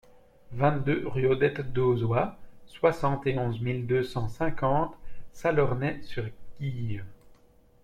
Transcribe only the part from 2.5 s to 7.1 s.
soixante et onze mille deux cent cinquante Salornay-sur-Guye